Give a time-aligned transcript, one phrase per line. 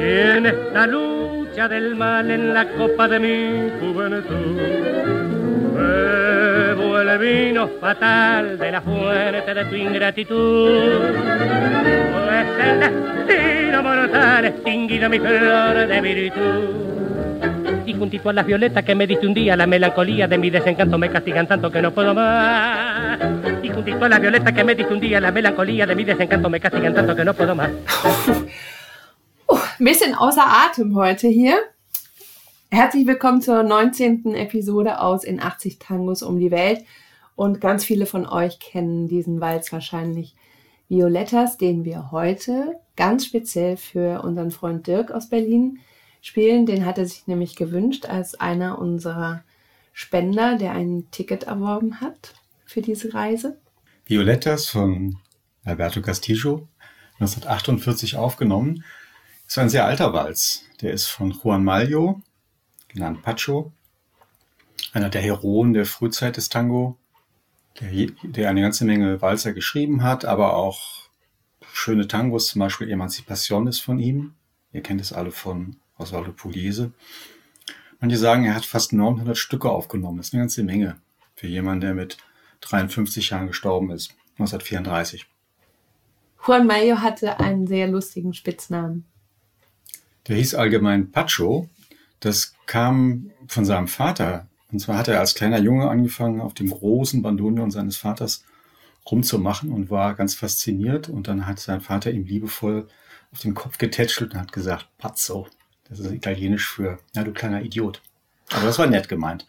[0.00, 4.56] en esta lucha del mal en la copa de mi juventud.
[5.74, 11.00] Bebo el vino fatal de la fuente de tu ingratitud.
[12.12, 16.88] Pues el destino mortal extinguido mi flor de virtud
[17.88, 20.98] y juntito a las violetas que me diste un día, la melancolía de mi desencanto
[20.98, 23.18] me castigan tanto que no puedo más.
[23.62, 26.50] Y juntito a las violetas que me diste un día, la melancolía de mi desencanto
[26.50, 27.70] me castigan tanto que no puedo más.
[29.78, 31.56] ein bisschen außer Atem heute hier.
[32.70, 34.34] Herzlich willkommen zur 19.
[34.34, 36.84] Episode aus In 80 Tangos um die Welt.
[37.36, 40.34] Und ganz viele von euch kennen diesen Walz wahrscheinlich.
[40.90, 45.78] Violettas, den wir heute ganz speziell für unseren Freund Dirk aus Berlin
[46.28, 46.66] spielen.
[46.66, 49.42] Den hat er sich nämlich gewünscht als einer unserer
[49.92, 53.58] Spender, der ein Ticket erworben hat für diese Reise.
[54.06, 55.18] Violettas von
[55.64, 56.68] Alberto Castillo,
[57.14, 58.84] 1948 aufgenommen
[59.46, 60.62] ist ein sehr alter Walz.
[60.82, 62.22] Der ist von Juan Mallo,
[62.88, 63.72] genannt Pacho,
[64.92, 66.96] einer der Heroen der Frühzeit des Tango,
[67.80, 67.90] der,
[68.22, 71.08] der eine ganze Menge Walzer geschrieben hat, aber auch
[71.72, 74.34] schöne Tangos, zum Beispiel Emancipation ist von ihm.
[74.72, 76.92] Ihr kennt es alle von Osvaldo Pugliese.
[78.00, 80.18] Manche sagen, er hat fast 900 Stücke aufgenommen.
[80.18, 80.96] Das ist eine ganze Menge
[81.34, 82.16] für jemanden, der mit
[82.60, 85.26] 53 Jahren gestorben ist, 1934.
[86.46, 89.04] Juan Mayo hatte einen sehr lustigen Spitznamen.
[90.28, 91.68] Der hieß allgemein Pacho.
[92.20, 94.46] Das kam von seinem Vater.
[94.70, 98.44] Und zwar hat er als kleiner Junge angefangen, auf dem großen Bandoneon seines Vaters
[99.10, 101.08] rumzumachen und war ganz fasziniert.
[101.08, 102.88] Und dann hat sein Vater ihm liebevoll
[103.32, 105.48] auf den Kopf getätschelt und hat gesagt, Pazzo.
[105.88, 108.02] Das ist italienisch für, ja, du kleiner Idiot.
[108.50, 109.46] Aber das war nett gemeint.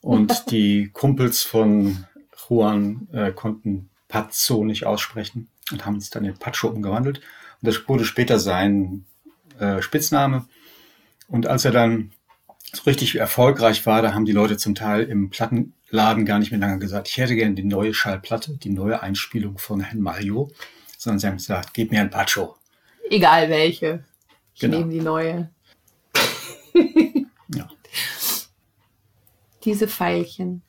[0.00, 2.04] Und die Kumpels von
[2.48, 7.18] Juan äh, konnten Pazzo nicht aussprechen und haben es dann in Pacho umgewandelt.
[7.18, 9.04] Und das wurde später sein
[9.58, 10.46] äh, Spitzname.
[11.28, 12.12] Und als er dann
[12.72, 16.60] so richtig erfolgreich war, da haben die Leute zum Teil im Plattenladen gar nicht mehr
[16.60, 20.50] lange gesagt, ich hätte gerne die neue Schallplatte, die neue Einspielung von Herrn Mario,
[20.96, 22.56] sondern sie haben gesagt, gib mir ein Pacho.
[23.10, 24.04] Egal welche.
[24.58, 24.78] Ich genau.
[24.78, 25.50] nehme die neue.
[27.54, 27.68] ja.
[29.62, 30.62] Diese Pfeilchen,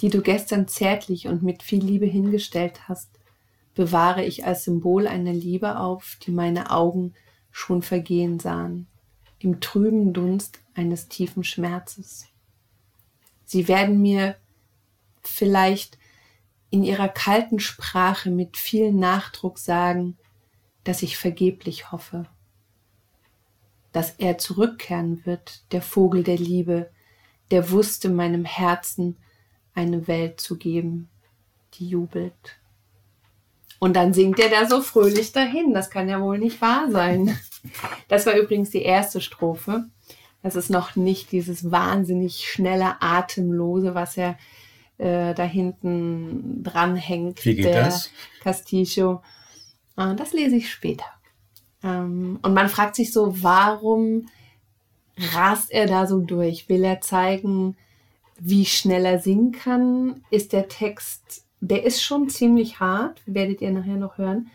[0.00, 3.10] die du gestern zärtlich und mit viel Liebe hingestellt hast,
[3.74, 7.12] bewahre ich als Symbol einer Liebe auf, die meine Augen
[7.50, 8.86] schon vergehen sahen,
[9.40, 12.28] im trüben Dunst eines tiefen Schmerzes.
[13.44, 14.36] Sie werden mir
[15.22, 15.98] vielleicht
[16.70, 20.16] in ihrer kalten Sprache mit viel Nachdruck sagen,
[20.84, 22.26] dass ich vergeblich hoffe,
[23.92, 26.90] dass er zurückkehren wird, der Vogel der Liebe,
[27.50, 29.16] der wusste meinem Herzen
[29.74, 31.08] eine Welt zu geben,
[31.74, 32.58] die jubelt.
[33.78, 35.74] Und dann singt er da so fröhlich dahin.
[35.74, 37.38] Das kann ja wohl nicht wahr sein.
[38.08, 39.84] Das war übrigens die erste Strophe.
[40.42, 44.36] Das ist noch nicht dieses wahnsinnig schnelle, atemlose, was er
[44.98, 47.44] äh, da hinten dranhängt.
[47.44, 48.10] Wie geht der das?
[48.42, 49.22] Castillo.
[49.96, 51.06] Äh, das lese ich später.
[51.82, 54.26] Ähm, und man fragt sich so, warum
[55.34, 56.68] rast er da so durch?
[56.68, 57.76] Will er zeigen,
[58.38, 60.22] wie schnell er singen kann?
[60.30, 64.50] Ist der Text der ist schon ziemlich hart, werdet ihr nachher noch hören.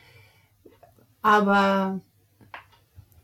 [1.21, 2.01] Aber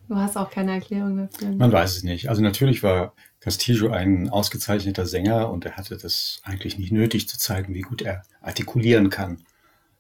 [0.07, 1.51] du hast auch keine Erklärung dafür.
[1.51, 2.29] Man weiß es nicht.
[2.29, 7.37] Also natürlich war Castillo ein ausgezeichneter Sänger und er hatte das eigentlich nicht nötig zu
[7.37, 9.43] zeigen, wie gut er artikulieren kann.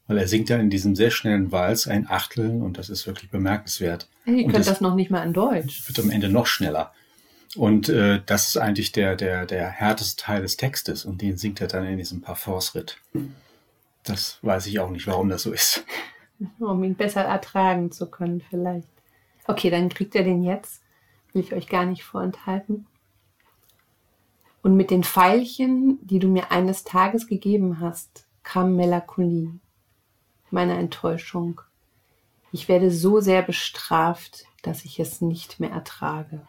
[0.07, 3.31] Weil er singt ja in diesem sehr schnellen Vals ein Achteln und das ist wirklich
[3.31, 4.09] bemerkenswert.
[4.25, 5.87] Ihr könnt das noch nicht mal in Deutsch.
[5.87, 6.91] Wird am Ende noch schneller.
[7.55, 11.61] Und äh, das ist eigentlich der, der, der härteste Teil des Textes und den singt
[11.61, 12.99] er dann in diesem Parforce-Ritt.
[14.03, 15.85] Das weiß ich auch nicht, warum das so ist.
[16.59, 18.87] Um ihn besser ertragen zu können, vielleicht.
[19.45, 20.81] Okay, dann kriegt er den jetzt.
[21.31, 22.85] Will ich euch gar nicht vorenthalten.
[24.61, 29.53] Und mit den Pfeilchen, die du mir eines Tages gegeben hast, kam Melancholie,
[30.53, 31.61] meine Enttäuschung.
[32.51, 36.41] Ich werde so sehr bestraft, dass ich es nicht mehr ertrage.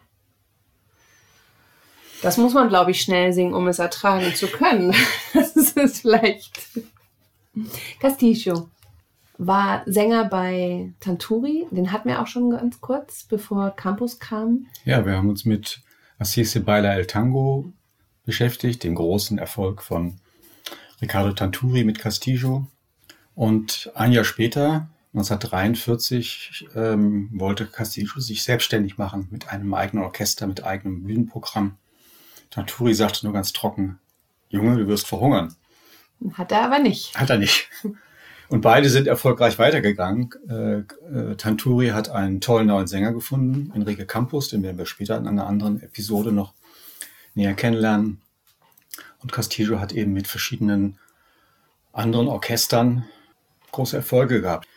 [2.21, 4.95] Das muss man, glaube ich, schnell singen, um es ertragen zu können.
[5.33, 6.61] Das ist vielleicht
[7.99, 8.69] Castillo
[9.37, 11.67] war Sänger bei Tanturi.
[11.71, 14.67] Den hatten wir auch schon ganz kurz, bevor Campus kam.
[14.85, 15.81] Ja, wir haben uns mit
[16.17, 17.73] Assis Baila el Tango
[18.25, 20.19] beschäftigt, dem großen Erfolg von
[21.01, 22.67] Ricardo Tanturi mit Castillo.
[23.35, 30.47] Und ein Jahr später, 1943, ähm, wollte Castillo sich selbstständig machen mit einem eigenen Orchester,
[30.47, 31.77] mit eigenem Bühnenprogramm.
[32.49, 33.99] Tanturi sagte nur ganz trocken,
[34.49, 35.53] Junge, du wirst verhungern.
[36.33, 37.15] Hat er aber nicht.
[37.15, 37.69] Hat er nicht.
[38.47, 40.29] Und beide sind erfolgreich weitergegangen.
[40.47, 40.79] Äh,
[41.13, 45.27] äh, Tanturi hat einen tollen neuen Sänger gefunden, Enrique Campos, den werden wir später in
[45.27, 46.53] einer anderen Episode noch
[47.33, 48.21] näher kennenlernen.
[49.21, 50.99] Und Castillo hat eben mit verschiedenen
[51.91, 53.05] anderen Orchestern
[53.75, 54.67] große Erfolge gehabt.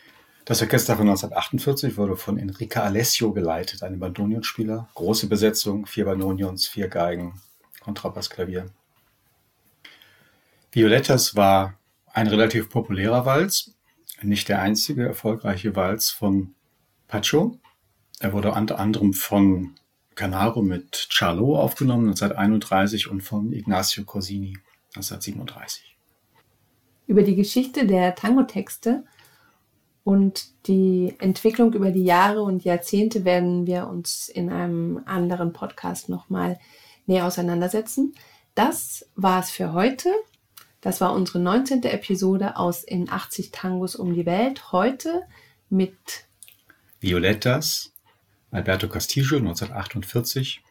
[0.44, 4.88] Das Orchester von 1948 wurde von Enrique Alessio geleitet, einem Bandonionspieler.
[4.94, 7.40] Große Besetzung, vier Bandonions, vier Geigen,
[7.80, 8.66] Kontrabass, Klavier.
[10.72, 11.78] Violettas war
[12.12, 13.72] ein relativ populärer Walz,
[14.22, 16.54] nicht der einzige erfolgreiche Walz von
[17.06, 17.58] Pacho.
[18.20, 19.76] Er wurde unter anderem von
[20.14, 24.58] Canaro mit Charlot aufgenommen 1931 und von Ignacio Corsini
[24.96, 25.97] 1937.
[27.08, 29.02] Über die Geschichte der Tango-Texte
[30.04, 36.10] und die Entwicklung über die Jahre und Jahrzehnte werden wir uns in einem anderen Podcast
[36.10, 36.58] nochmal
[37.06, 38.14] näher auseinandersetzen.
[38.54, 40.10] Das war es für heute.
[40.82, 41.82] Das war unsere 19.
[41.84, 44.70] Episode aus In 80 Tangos um die Welt.
[44.70, 45.22] Heute
[45.70, 45.96] mit
[47.00, 47.90] Violettas,
[48.50, 50.62] Alberto Castillo 1948,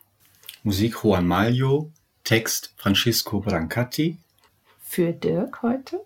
[0.62, 1.92] Musik Juan Maglio,
[2.24, 4.20] Text Francisco Brancati.
[4.80, 6.00] Für Dirk heute.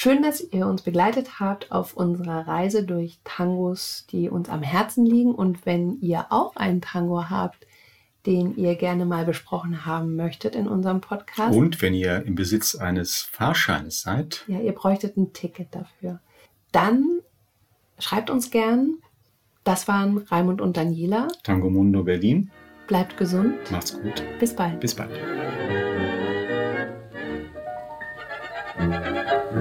[0.00, 5.04] Schön, dass ihr uns begleitet habt auf unserer Reise durch Tangos, die uns am Herzen
[5.04, 5.34] liegen.
[5.34, 7.66] Und wenn ihr auch einen Tango habt,
[8.24, 11.56] den ihr gerne mal besprochen haben möchtet in unserem Podcast.
[11.56, 14.44] Und wenn ihr im Besitz eines Fahrscheines seid.
[14.46, 16.20] Ja, ihr bräuchtet ein Ticket dafür.
[16.70, 17.18] Dann
[17.98, 18.98] schreibt uns gern.
[19.64, 21.26] Das waren Raimund und Daniela.
[21.42, 22.52] Tango Mundo Berlin.
[22.86, 23.56] Bleibt gesund.
[23.72, 24.22] Macht's gut.
[24.38, 24.78] Bis bald.
[24.78, 25.10] Bis bald.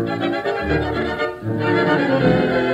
[0.05, 0.21] Thank
[2.61, 2.66] you.